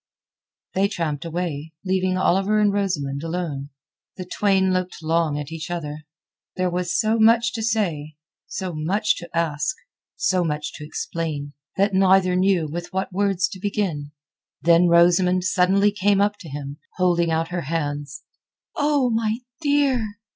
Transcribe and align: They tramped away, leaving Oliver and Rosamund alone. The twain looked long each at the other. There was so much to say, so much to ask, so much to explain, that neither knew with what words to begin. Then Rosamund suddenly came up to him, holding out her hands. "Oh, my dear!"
They 0.73 0.87
tramped 0.87 1.25
away, 1.25 1.73
leaving 1.85 2.17
Oliver 2.17 2.59
and 2.59 2.73
Rosamund 2.73 3.21
alone. 3.21 3.69
The 4.17 4.25
twain 4.25 4.73
looked 4.73 5.03
long 5.03 5.37
each 5.37 5.69
at 5.69 5.73
the 5.75 5.77
other. 5.89 6.05
There 6.55 6.71
was 6.71 6.99
so 6.99 7.19
much 7.19 7.53
to 7.53 7.61
say, 7.61 8.15
so 8.47 8.73
much 8.73 9.15
to 9.17 9.29
ask, 9.37 9.75
so 10.15 10.43
much 10.43 10.73
to 10.73 10.83
explain, 10.83 11.53
that 11.77 11.93
neither 11.93 12.35
knew 12.35 12.67
with 12.67 12.91
what 12.91 13.13
words 13.13 13.47
to 13.49 13.59
begin. 13.59 14.11
Then 14.59 14.87
Rosamund 14.87 15.43
suddenly 15.43 15.91
came 15.91 16.19
up 16.19 16.35
to 16.39 16.49
him, 16.49 16.77
holding 16.97 17.29
out 17.29 17.49
her 17.49 17.61
hands. 17.61 18.23
"Oh, 18.75 19.11
my 19.11 19.37
dear!" 19.61 20.15